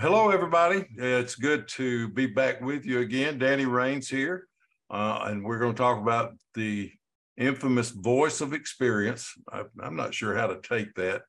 [0.00, 0.86] Hello, everybody.
[0.96, 3.38] It's good to be back with you again.
[3.38, 4.48] Danny Raines here,
[4.88, 6.90] uh, and we're going to talk about the
[7.36, 9.30] infamous voice of experience.
[9.52, 11.24] I, I'm not sure how to take that.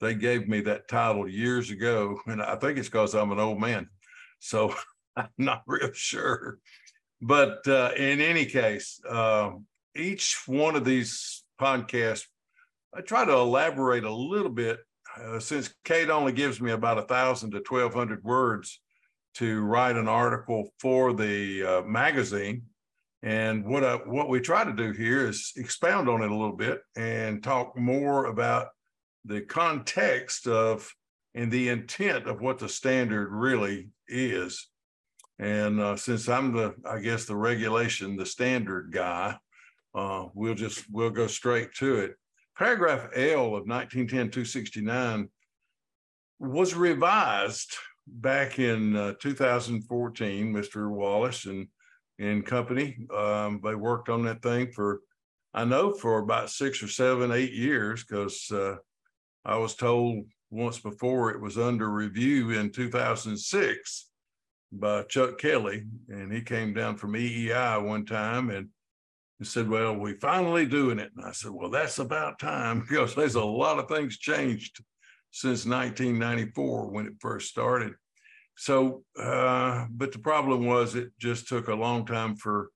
[0.00, 3.60] They gave me that title years ago, and I think it's because I'm an old
[3.60, 3.90] man.
[4.38, 4.74] So
[5.16, 6.60] I'm not real sure.
[7.20, 9.50] But uh, in any case, uh,
[9.94, 12.24] each one of these podcasts,
[12.94, 14.78] I try to elaborate a little bit
[15.22, 18.80] uh, since Kate only gives me about a thousand to twelve hundred words
[19.34, 22.62] to write an article for the uh, magazine.
[23.22, 26.56] And what I, what we try to do here is expound on it a little
[26.56, 28.68] bit and talk more about
[29.24, 30.88] the context of
[31.34, 34.68] and the intent of what the standard really is.
[35.38, 39.36] And uh, since I'm the, I guess, the regulation, the standard guy,
[39.94, 42.16] uh, we'll just we'll go straight to it.
[42.56, 45.28] Paragraph L of 1910-269
[46.38, 47.74] was revised
[48.06, 50.52] back in uh, 2014.
[50.52, 50.90] Mr.
[50.90, 51.68] Wallace and
[52.18, 55.00] and company, um, they worked on that thing for,
[55.52, 58.76] I know, for about six or seven, eight years, because uh,
[59.44, 64.10] I was told once before it was under review in 2006
[64.72, 68.68] by Chuck Kelly, and he came down from EEI one time and
[69.38, 71.10] he said, Well, we finally doing it.
[71.16, 74.82] And I said, Well, that's about time because there's a lot of things changed
[75.30, 77.94] since 1994 when it first started.
[78.56, 82.70] So, uh, but the problem was it just took a long time for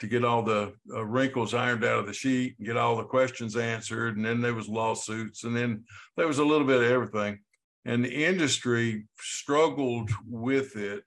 [0.00, 3.04] to get all the uh, wrinkles ironed out of the sheet and get all the
[3.04, 4.16] questions answered.
[4.16, 5.84] And then there was lawsuits, and then
[6.16, 7.38] there was a little bit of everything.
[7.84, 11.04] And the industry struggled with it,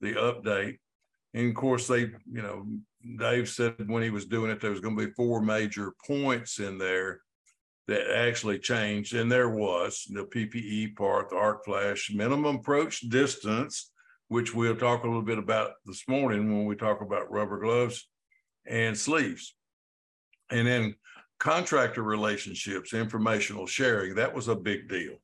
[0.00, 0.78] the update.
[1.32, 2.66] And of course, they, you know,
[3.18, 6.58] Dave said when he was doing it, there was going to be four major points
[6.58, 7.20] in there
[7.86, 9.14] that actually changed.
[9.14, 13.90] And there was the PPE part, the arc flash, minimum approach distance,
[14.28, 18.08] which we'll talk a little bit about this morning when we talk about rubber gloves
[18.66, 19.54] and sleeves.
[20.50, 20.94] And then
[21.38, 25.16] contractor relationships, informational sharing, that was a big deal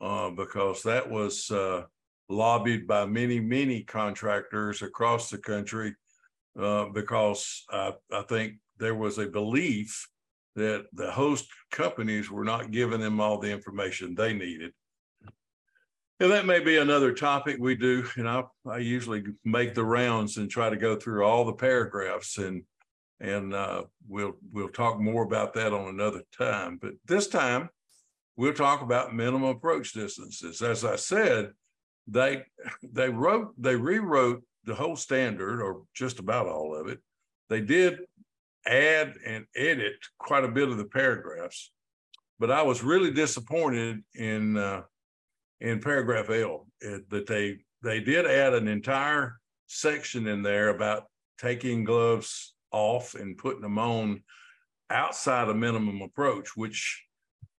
[0.00, 1.82] uh, because that was uh,
[2.28, 5.94] lobbied by many, many contractors across the country
[6.58, 7.92] uh, because I
[8.28, 10.08] think there was a belief
[10.56, 14.72] that the host companies were not giving them all the information they needed.
[16.20, 18.04] And that may be another topic we do.
[18.16, 22.38] And I, I usually make the rounds and try to go through all the paragraphs
[22.38, 22.64] and
[23.20, 26.78] and uh, we'll we'll talk more about that on another time.
[26.80, 27.68] But this time,
[28.36, 30.62] we'll talk about minimum approach distances.
[30.62, 31.50] As I said,
[32.06, 32.44] they
[32.82, 37.00] they wrote they rewrote the whole standard or just about all of it.
[37.48, 38.00] They did
[38.66, 41.72] add and edit quite a bit of the paragraphs,
[42.38, 44.82] but I was really disappointed in uh,
[45.60, 51.04] in paragraph L it, that they they did add an entire section in there about
[51.38, 54.22] taking gloves off and putting them on
[54.90, 57.04] outside a minimum approach, which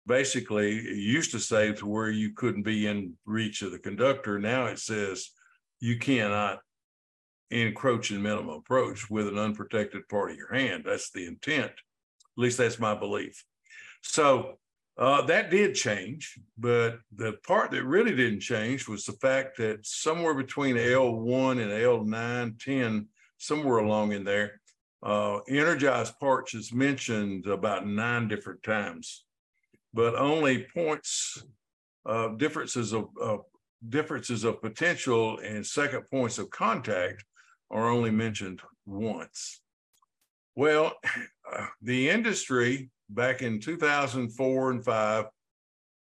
[0.07, 4.39] basically used to say to where you couldn't be in reach of the conductor.
[4.39, 5.31] Now it says
[5.81, 6.61] you cannot
[7.51, 10.85] encroach in minimum approach with an unprotected part of your hand.
[10.87, 11.73] That's the intent.
[11.73, 11.81] At
[12.37, 13.45] least that's my belief.
[14.03, 14.59] So
[14.97, 19.87] uh, that did change, but the part that really didn't change was the fact that
[19.87, 23.07] somewhere between L1 and L9, 10,
[23.39, 24.61] somewhere along in there,
[25.03, 29.25] uh, energized parts is mentioned about nine different times,
[29.95, 31.45] but only points,
[32.05, 33.09] uh, differences of
[33.89, 37.25] differences of potential and second points of contact
[37.71, 39.61] are only mentioned once.
[40.57, 40.95] Well,
[41.83, 45.27] the industry back in 2004 and five,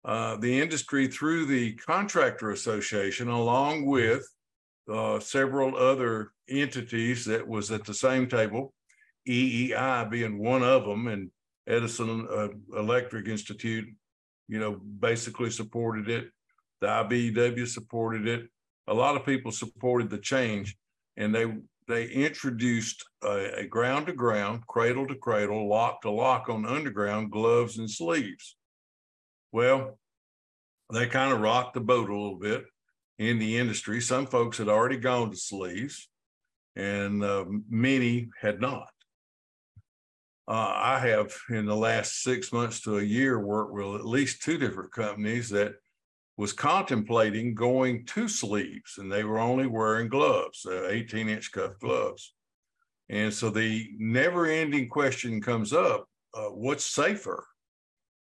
[0.06, 4.28] uh, the industry through the Contractor Association, along with
[4.92, 8.74] uh, several other entities that was at the same table,
[9.28, 11.30] EEI being one of them, and
[11.68, 13.86] Edison uh, Electric Institute,
[14.48, 16.30] you know, basically supported it.
[16.80, 18.48] The IBEW supported it.
[18.88, 20.78] A lot of people supported the change
[21.18, 21.54] and they
[21.88, 27.78] they introduced a, ground to ground, cradle to cradle, lock to lock on underground gloves
[27.78, 28.58] and sleeves.
[29.54, 29.98] Well,
[30.92, 32.66] they kind of rocked the boat a little bit
[33.18, 34.02] in the industry.
[34.02, 36.10] Some folks had already gone to sleeves,
[36.76, 38.90] and uh, many had not.
[40.46, 44.42] Uh, I have, in the last six months to a year, worked with at least
[44.42, 45.74] two different companies that
[46.38, 51.80] was contemplating going to sleeves and they were only wearing gloves, uh, 18 inch cuff
[51.80, 52.34] gloves.
[53.10, 57.46] And so the never ending question comes up uh, what's safer?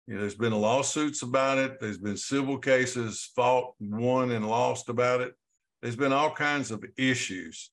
[0.07, 4.89] You know, there's been lawsuits about it, there's been civil cases fought, won, and lost
[4.89, 5.35] about it.
[5.81, 7.71] there's been all kinds of issues.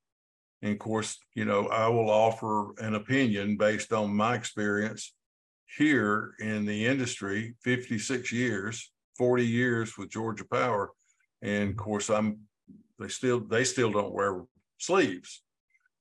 [0.62, 5.14] And of course, you know, I will offer an opinion based on my experience
[5.78, 10.92] here in the industry 56 years, 40 years with Georgia Power.
[11.44, 12.39] And of course, I'm
[12.98, 14.44] they still they still don't wear
[14.77, 15.44] sleeves.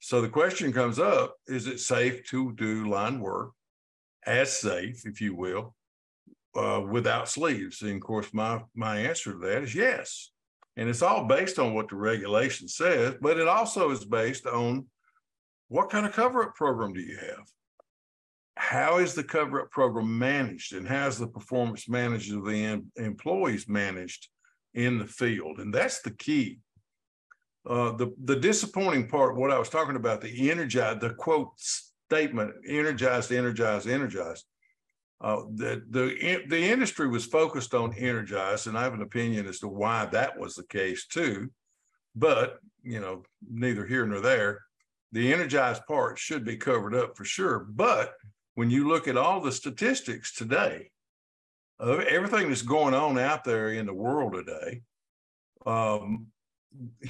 [0.00, 3.50] So the question comes up, is it safe to do line work
[4.24, 5.74] as safe, if you will,
[6.56, 7.82] uh, without sleeves?
[7.82, 10.30] And of course, my my answer to that is yes.
[10.76, 14.86] And it's all based on what the regulation says, but it also is based on
[15.66, 17.46] what kind of cover-up program do you have?
[18.58, 22.90] How is the cover-up program managed and how is the performance managed of the em-
[22.96, 24.28] employees managed
[24.74, 25.60] in the field?
[25.60, 26.58] And that's the key.
[27.64, 32.52] Uh, the, the disappointing part, what I was talking about, the energize, the quote statement,
[32.66, 34.44] energized, energized, energized.
[35.20, 39.58] Uh, the the the industry was focused on energized and I have an opinion as
[39.60, 41.50] to why that was the case too.
[42.14, 44.62] But you know, neither here nor there.
[45.12, 47.60] The energized part should be covered up for sure.
[47.60, 48.12] But
[48.58, 50.90] when you look at all the statistics today,
[51.78, 54.82] of everything that's going on out there in the world today,
[55.64, 56.26] um,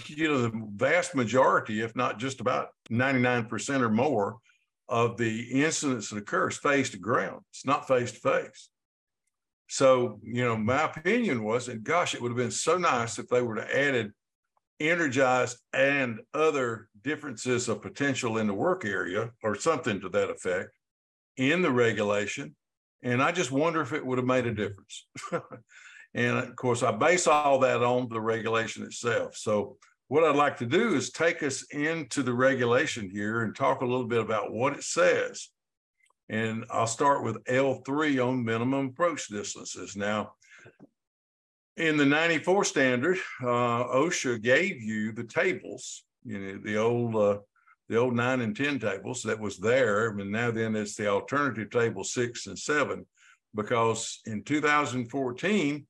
[0.09, 4.37] you know, the vast majority, if not just about 99% or more,
[4.91, 7.41] of the incidents that occur is phase to ground.
[7.49, 8.69] It's not phase to phase.
[9.71, 13.27] So, you know, my opinion was that, gosh, it would have been so nice if
[13.29, 14.13] they would have added
[14.81, 20.73] energized and other differences of potential in the work area or something to that effect
[21.39, 22.55] in the regulation.
[23.03, 25.07] And I just wonder if it would have made a difference.
[26.15, 29.37] and of course, I base all that on the regulation itself.
[29.37, 33.81] So what I'd like to do is take us into the regulation here and talk
[33.81, 35.49] a little bit about what it says.
[36.29, 39.97] And I'll start with L3 on minimum approach distances.
[39.97, 40.33] Now,
[41.77, 47.39] in the 94 standard, uh, OSHA gave you the tables, you know, the old uh,
[47.89, 50.09] the old nine and 10 tables that was there.
[50.09, 53.07] And now then it's the alternative table six and seven,
[53.55, 55.87] because in 2014,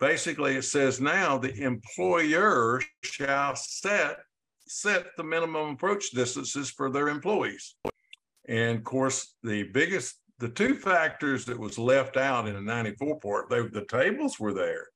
[0.00, 4.18] basically it says now the employer shall set
[4.66, 7.76] set the minimum approach distances for their employees
[8.48, 13.20] and of course the biggest the two factors that was left out in the 94
[13.20, 14.86] part they, the tables were there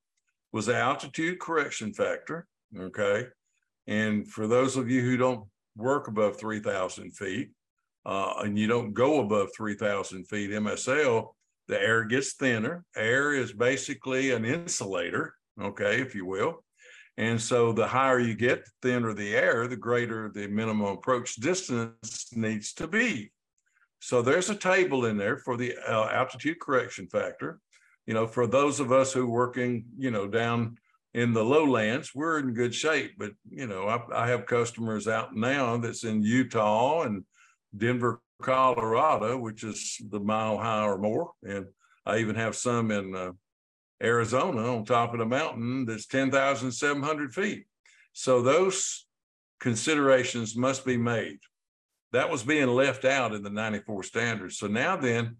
[0.52, 2.46] was the altitude correction factor
[2.78, 3.26] okay
[3.86, 5.46] and for those of you who don't
[5.76, 7.50] work above 3000 feet
[8.06, 11.28] uh, and you don't go above 3000 feet msl
[11.68, 12.84] the air gets thinner.
[12.96, 16.62] Air is basically an insulator, okay, if you will.
[17.16, 21.36] And so the higher you get, the thinner the air, the greater the minimum approach
[21.36, 23.32] distance needs to be.
[24.00, 27.60] So there's a table in there for the uh, altitude correction factor.
[28.06, 30.76] You know, for those of us who working, you know, down
[31.14, 33.12] in the lowlands, we're in good shape.
[33.16, 37.24] But you know, I, I have customers out now that's in Utah and
[37.76, 41.32] Denver, Colorado, which is the mile high or more.
[41.42, 41.66] And
[42.04, 43.32] I even have some in uh,
[44.02, 47.66] Arizona on top of the mountain that's 10,700 feet.
[48.12, 49.06] So those
[49.60, 51.38] considerations must be made.
[52.12, 54.58] That was being left out in the 94 standards.
[54.58, 55.36] So now then,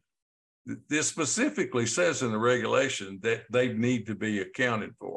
[0.89, 5.14] this specifically says in the regulation that they need to be accounted for.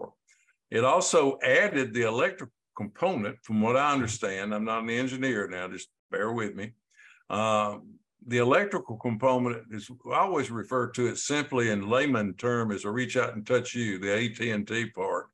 [0.70, 4.54] It also added the electrical component, from what I understand.
[4.54, 6.74] I'm not an engineer now, just bear with me.
[7.30, 7.78] Uh,
[8.26, 12.92] the electrical component is I always refer to it simply in layman term as a
[12.92, 15.28] reach out and touch you, the AT&T part.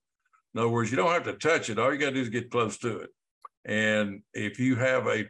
[0.54, 1.80] In other words, you don't have to touch it.
[1.80, 3.10] All you got to do is get close to it.
[3.66, 5.26] And if you have a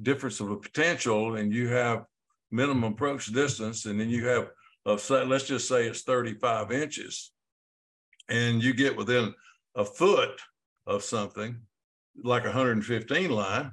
[0.00, 2.04] difference of a potential and you have
[2.50, 4.48] minimum approach distance, and then you have,
[4.86, 4.92] a,
[5.24, 7.32] let's just say it's 35 inches,
[8.32, 9.32] and you get within
[9.76, 10.40] a foot
[10.86, 11.56] of something
[12.24, 13.72] like 115 line,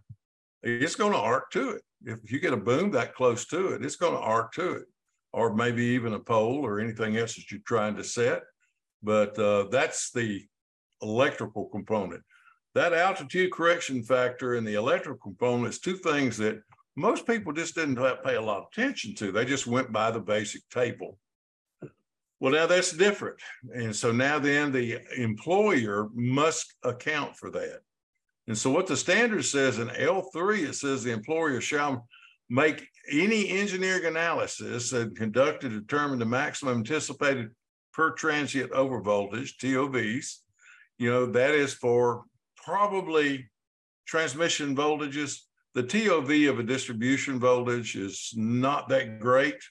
[0.62, 3.84] it's going to arc to it if you get a boom that close to it,
[3.84, 4.86] it's going to arc to it,
[5.34, 8.44] or maybe even a pole or anything else that you're trying to set.
[9.04, 10.46] But uh, that's the
[11.02, 12.22] electrical component.
[12.76, 16.62] That altitude correction factor and the electrical component is two things that
[16.96, 19.32] most people just didn't pay a lot of attention to.
[19.32, 21.18] They just went by the basic table.
[22.40, 23.38] Well, now that's different.
[23.74, 27.80] And so now then the employer must account for that.
[28.48, 32.08] And so what the standard says in L3, it says the employer shall
[32.50, 37.50] make any engineering analysis and conduct to determine the maximum anticipated
[37.94, 40.38] per transient overvoltage, TOVs.
[40.98, 42.24] You know, that is for
[42.56, 43.50] probably
[44.08, 45.42] transmission voltages.
[45.76, 49.62] The TOV of a distribution voltage is not that great,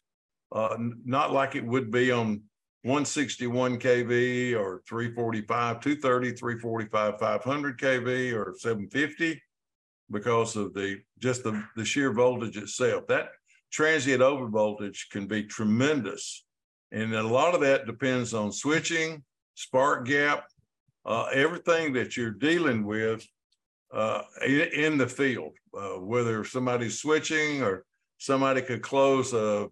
[0.53, 2.43] uh, not like it would be on
[2.83, 9.43] 161 kV or 345, 230, 345, 500 kV or 750
[10.11, 13.07] because of the just the, the sheer voltage itself.
[13.09, 13.31] That
[13.71, 16.45] transient overvoltage can be tremendous.
[16.93, 19.23] And a lot of that depends on switching,
[19.55, 20.45] spark gap,
[21.05, 23.27] uh, everything that you're dealing with
[23.93, 27.85] uh, in, the field, uh, whether somebody's switching or
[28.19, 29.69] somebody could close a,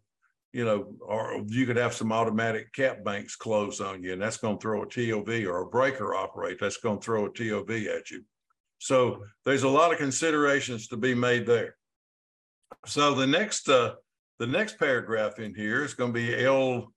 [0.56, 4.38] you know, or you could have some automatic cap banks close on you, and that's
[4.38, 6.56] going to throw a TOV or a breaker operate.
[6.58, 8.24] That's going to throw a TOV at you.
[8.78, 11.76] So there's a lot of considerations to be made there.
[12.86, 13.96] So the next uh,
[14.38, 16.90] the next paragraph in here is going to be L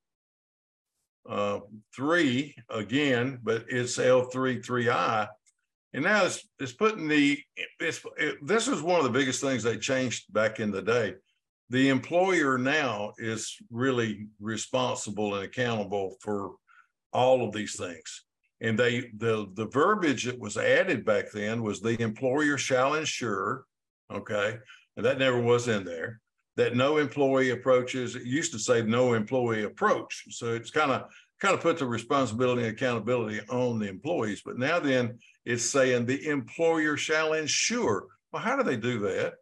[1.30, 1.60] uh,
[1.94, 5.28] three again, but it's L three three I.
[5.94, 7.38] And now it's, it's putting the,
[7.80, 11.16] it's, it, this is one of the biggest things they changed back in the day.
[11.70, 16.56] The employer now is really responsible and accountable for
[17.14, 18.24] all of these things.
[18.62, 23.64] And they the the verbiage that was added back then was the employer shall ensure,
[24.12, 24.58] okay,
[24.98, 26.20] and that never was in there.
[26.58, 28.16] That no employee approaches.
[28.16, 31.04] It used to say no employee approach, so it's kind of
[31.40, 34.42] kind of put the responsibility and accountability on the employees.
[34.44, 38.08] But now then, it's saying the employer shall ensure.
[38.34, 39.36] Well, how do they do that?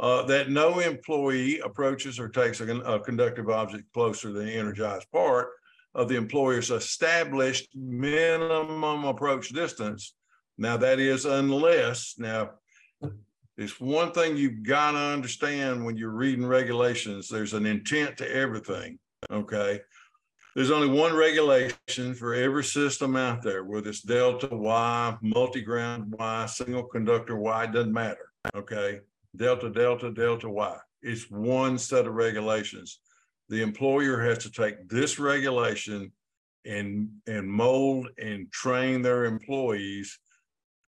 [0.00, 5.10] Uh, that no employee approaches or takes a, a conductive object closer than the energized
[5.10, 5.48] part
[5.94, 10.14] of the employer's established minimum approach distance.
[10.56, 12.50] Now, that is unless, now,
[13.56, 18.32] it's one thing you've got to understand when you're reading regulations, there's an intent to
[18.32, 19.00] everything.
[19.30, 19.80] Okay.
[20.54, 26.14] There's only one regulation for every system out there, whether it's Delta Y, multi ground
[26.16, 28.32] Y, single conductor Y, doesn't matter.
[28.54, 29.00] Okay.
[29.36, 30.76] Delta, Delta, Delta Y.
[31.02, 33.00] It's one set of regulations.
[33.48, 36.12] The employer has to take this regulation
[36.66, 40.18] and and mold and train their employees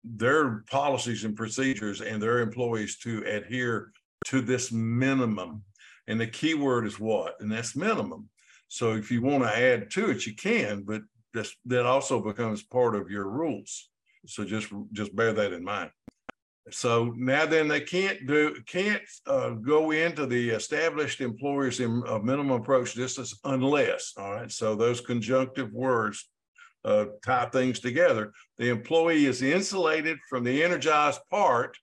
[0.04, 3.92] their policies and procedures and their employees to adhere
[4.24, 5.62] to this minimum.
[6.06, 7.36] And the key word is what?
[7.40, 8.28] And that's minimum.
[8.68, 12.62] So if you want to add to it you can but this, that also becomes
[12.62, 13.90] part of your rules.
[14.26, 15.90] So just just bear that in mind
[16.70, 22.18] so now then they can't do can't uh, go into the established employers in uh,
[22.18, 24.50] minimum approach distance unless all right?
[24.50, 26.28] So those conjunctive words
[26.84, 28.32] uh, tie things together.
[28.58, 31.76] The employee is insulated from the energized part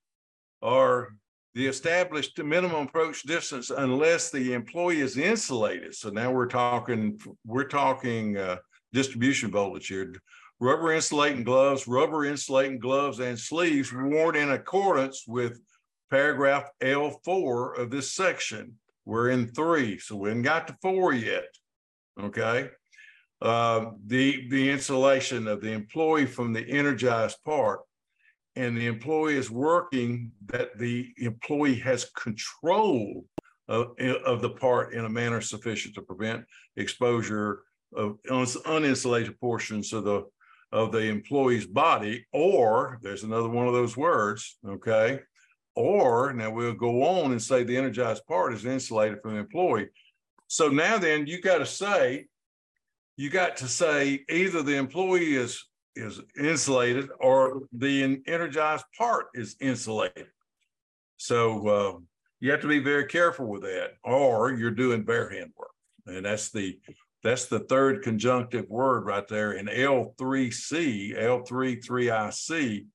[0.62, 1.16] or
[1.54, 5.96] the established minimum approach distance unless the employee is insulated.
[5.96, 8.58] So now we're talking we're talking uh,
[8.94, 10.14] distribution voltage here
[10.60, 15.60] rubber insulating gloves, rubber insulating gloves and sleeves worn in accordance with
[16.10, 18.74] paragraph L4 of this section.
[19.06, 21.48] We're in three, so we haven't got to four yet.
[22.20, 22.70] Okay.
[23.42, 27.82] Uh, the, the insulation of the employee from the energized part
[28.56, 33.24] and the employee is working that the employee has control
[33.68, 33.92] of,
[34.26, 36.44] of the part in a manner sufficient to prevent
[36.76, 37.62] exposure
[37.96, 40.24] of uninsulated portions of the
[40.72, 45.20] of the employee's body, or there's another one of those words, okay?
[45.76, 49.90] Or now we'll go on and say the energized part is insulated from the employee.
[50.48, 52.26] So now then you got to say,
[53.16, 55.64] you got to say either the employee is
[55.96, 60.28] is insulated or the energized part is insulated.
[61.18, 61.98] So uh,
[62.40, 65.72] you have to be very careful with that, or you're doing bare hand work.
[66.06, 66.80] And that's the
[67.24, 69.54] that's the third conjunctive word right there.
[69.54, 72.86] In L3C, L3 3IC,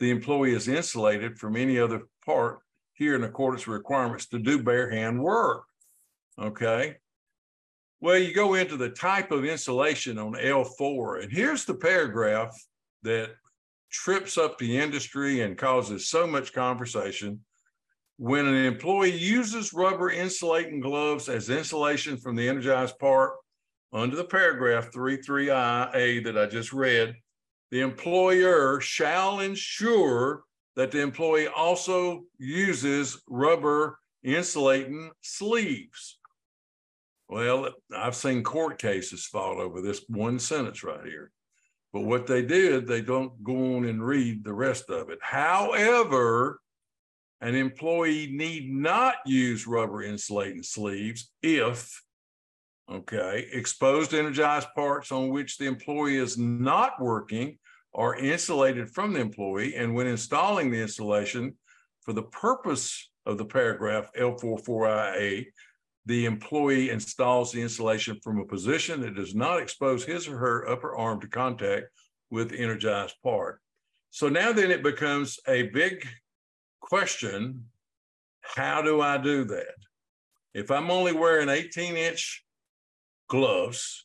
[0.00, 2.60] the employee is insulated from any other part
[2.94, 5.64] here in accordance with requirements to do bare hand work.
[6.38, 6.96] Okay.
[8.00, 12.54] Well, you go into the type of insulation on L4, and here's the paragraph
[13.02, 13.30] that
[13.90, 17.40] trips up the industry and causes so much conversation.
[18.16, 23.32] When an employee uses rubber insulating gloves as insulation from the energized part,
[23.92, 27.16] under the paragraph 33IA that I just read,
[27.70, 30.44] the employer shall ensure
[30.76, 36.18] that the employee also uses rubber insulating sleeves.
[37.28, 41.30] Well, I've seen court cases fought over this one sentence right here.
[41.92, 45.18] But what they did, they don't go on and read the rest of it.
[45.22, 46.60] However,
[47.40, 52.02] an employee need not use rubber insulating sleeves if
[52.90, 57.56] Okay, exposed energized parts on which the employee is not working
[57.94, 59.76] are insulated from the employee.
[59.76, 61.56] And when installing the installation
[62.02, 65.46] for the purpose of the paragraph L44IA,
[66.06, 70.68] the employee installs the insulation from a position that does not expose his or her
[70.68, 71.86] upper arm to contact
[72.30, 73.60] with the energized part.
[74.10, 76.08] So now then it becomes a big
[76.80, 77.66] question,
[78.40, 79.74] how do I do that?
[80.54, 82.44] If I'm only wearing 18 inch
[83.30, 84.02] gloves,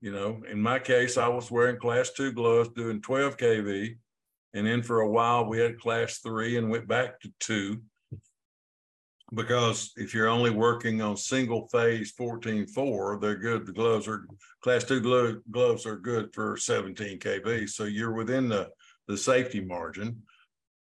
[0.00, 3.96] you know, in my case, I was wearing class two gloves doing 12 kV.
[4.54, 7.82] And then for a while we had class three and went back to two
[9.34, 13.66] because if you're only working on single phase 14.4, they're good.
[13.66, 14.26] The gloves are
[14.62, 17.68] class two glo- gloves are good for 17 kV.
[17.68, 18.70] So you're within the,
[19.08, 20.22] the safety margin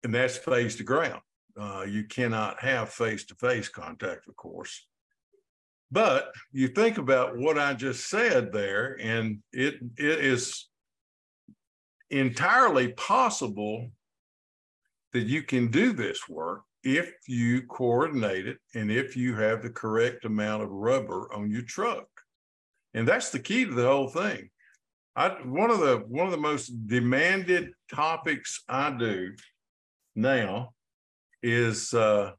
[0.04, 1.20] and that's phase to ground.
[1.60, 4.86] Uh, you cannot have phase to phase contact, of course.
[5.92, 10.68] But you think about what I just said there, and it it is
[12.10, 13.90] entirely possible
[15.12, 19.70] that you can do this work if you coordinate it and if you have the
[19.70, 22.06] correct amount of rubber on your truck.
[22.94, 24.50] And that's the key to the whole thing.
[25.16, 29.32] I one of the one of the most demanded topics I do
[30.14, 30.72] now
[31.42, 32.32] is uh,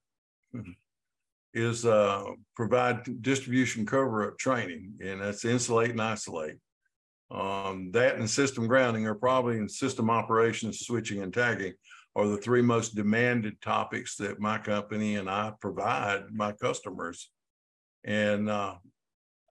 [1.54, 2.24] is uh,
[2.56, 6.56] provide distribution cover up training, and that's insulate and isolate.
[7.30, 11.74] Um, that and system grounding are probably in system operations, switching and tagging
[12.16, 17.30] are the three most demanded topics that my company and I provide my customers.
[18.04, 18.76] And uh,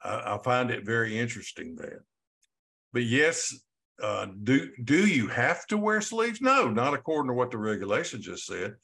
[0.03, 2.05] I, I, find it very interesting there.
[2.93, 3.55] But yes,
[4.03, 6.41] uh, do do you have to wear sleeves?
[6.41, 8.75] No, not according to what the regulation just said.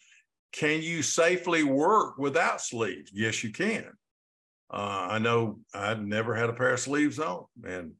[0.53, 3.11] Can you safely work without sleeves?
[3.12, 3.91] Yes, you can.
[4.71, 7.93] Uh, I know I've never had a pair of sleeves on, and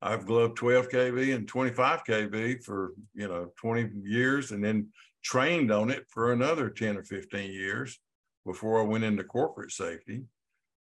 [0.00, 4.88] I've gloved 12 kV and 25 kV for you know 20 years, and then
[5.22, 7.98] trained on it for another 10 or 15 years
[8.46, 10.22] before I went into corporate safety.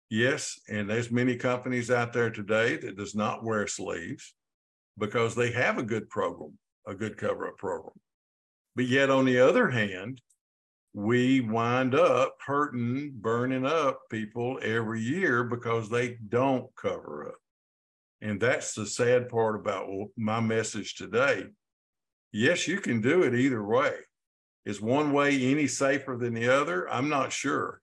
[0.09, 4.33] Yes, and there's many companies out there today that does not wear sleeves
[4.97, 7.95] because they have a good program, a good cover-up program.
[8.75, 10.19] But yet on the other hand,
[10.93, 17.35] we wind up hurting, burning up people every year because they don't cover up.
[18.21, 21.45] And that's the sad part about my message today.
[22.31, 23.93] Yes, you can do it either way.
[24.65, 26.89] Is one way any safer than the other?
[26.89, 27.81] I'm not sure.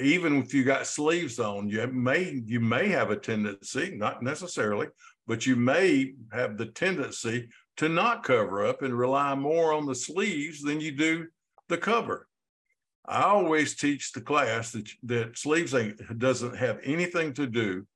[0.00, 4.88] Even if you got sleeves on, you may you may have a tendency, not necessarily,
[5.26, 9.94] but you may have the tendency to not cover up and rely more on the
[9.94, 11.26] sleeves than you do
[11.68, 12.25] the cover.
[13.08, 15.74] I always teach the class that, that sleeves
[16.18, 17.86] doesn't have anything to do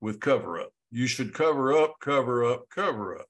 [0.00, 0.72] with cover up.
[0.90, 3.26] You should cover up, cover up, cover up.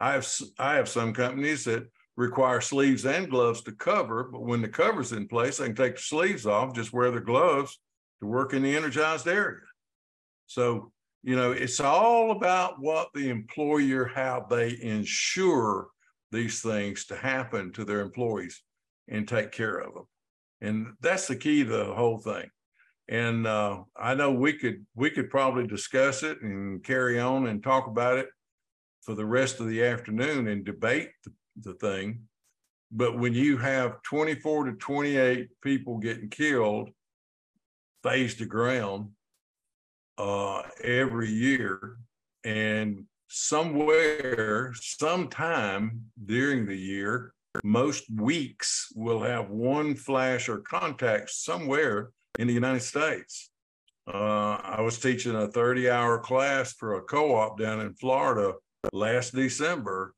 [0.00, 4.60] I have I have some companies that require sleeves and gloves to cover, but when
[4.60, 7.78] the cover's in place, they can take the sleeves off, just wear the gloves
[8.20, 9.60] to work in the energized area.
[10.46, 10.90] So,
[11.22, 15.88] you know, it's all about what the employer, how they ensure
[16.32, 18.62] these things to happen to their employees
[19.08, 20.04] and take care of them.
[20.60, 22.48] And that's the key to the whole thing.
[23.08, 27.62] And uh, I know we could we could probably discuss it and carry on and
[27.62, 28.28] talk about it
[29.02, 32.22] for the rest of the afternoon and debate the, the thing.
[32.90, 36.90] But when you have 24 to 28 people getting killed
[38.02, 39.10] phase to ground
[40.18, 41.96] uh, every year,
[42.44, 47.32] and somewhere, sometime during the year,
[47.64, 53.50] most weeks will have one flash or contact somewhere in the United States.
[54.12, 58.54] Uh, I was teaching a 30 hour class for a co op down in Florida
[58.92, 60.14] last December,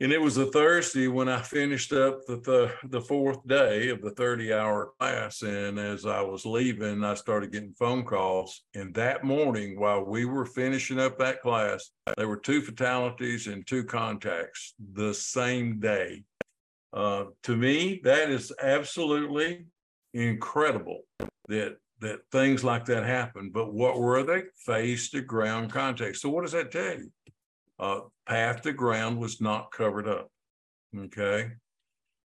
[0.00, 4.00] and it was a Thursday when I finished up the, the, the fourth day of
[4.00, 5.42] the 30 hour class.
[5.42, 8.62] And as I was leaving, I started getting phone calls.
[8.74, 13.66] And that morning, while we were finishing up that class, there were two fatalities and
[13.66, 16.22] two contacts the same day.
[16.92, 19.66] Uh, to me, that is absolutely
[20.14, 21.02] incredible
[21.48, 23.50] that that things like that happen.
[23.52, 24.44] But what were they?
[24.64, 26.22] Phase to ground contacts.
[26.22, 27.10] So what does that tell you?
[27.78, 30.30] Uh, path to ground was not covered up.
[30.96, 31.52] Okay.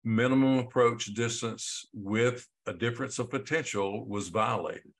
[0.03, 4.91] Minimum approach distance with a difference of potential was violated.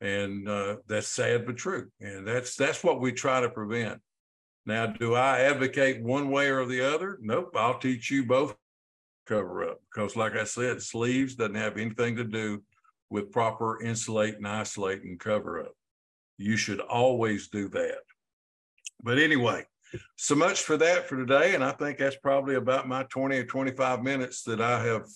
[0.00, 1.88] And uh, that's sad but true.
[2.00, 4.00] And that's that's what we try to prevent.
[4.66, 7.18] Now, do I advocate one way or the other?
[7.20, 7.54] Nope.
[7.56, 8.56] I'll teach you both
[9.26, 12.62] cover up because, like I said, sleeves doesn't have anything to do
[13.10, 15.72] with proper insulate and isolate and cover up.
[16.38, 18.00] You should always do that.
[19.02, 19.64] But anyway,
[20.16, 21.54] so much for that for today.
[21.54, 25.06] And I think that's probably about my 20 or 25 minutes that I have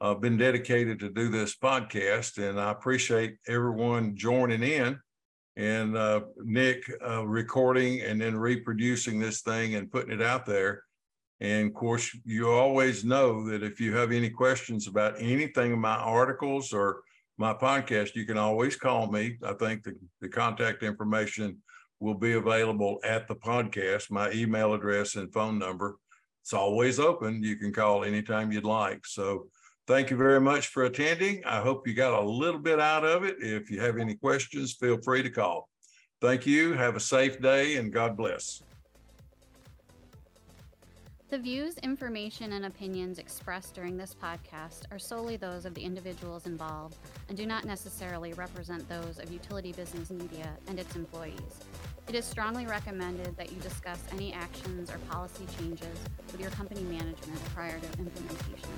[0.00, 5.00] uh, been dedicated to do this podcast, and I appreciate everyone joining in
[5.56, 10.84] and uh, Nick uh, recording and then reproducing this thing and putting it out there.
[11.40, 15.80] And of course, you always know that if you have any questions about anything in
[15.80, 17.00] my articles or
[17.38, 19.36] my podcast, you can always call me.
[19.44, 21.58] I think the, the contact information
[22.00, 25.96] will be available at the podcast, my email address and phone number.
[26.42, 27.42] It's always open.
[27.42, 29.06] You can call anytime you'd like.
[29.06, 29.48] So
[29.88, 31.42] Thank you very much for attending.
[31.46, 33.36] I hope you got a little bit out of it.
[33.40, 35.66] If you have any questions, feel free to call.
[36.20, 36.74] Thank you.
[36.74, 38.62] Have a safe day and God bless.
[41.30, 46.46] The views, information, and opinions expressed during this podcast are solely those of the individuals
[46.46, 46.96] involved
[47.28, 51.60] and do not necessarily represent those of Utility Business Media and its employees.
[52.08, 55.98] It is strongly recommended that you discuss any actions or policy changes
[56.32, 58.70] with your company management prior to implementation.